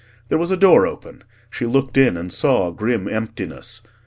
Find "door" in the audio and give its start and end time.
0.57-0.87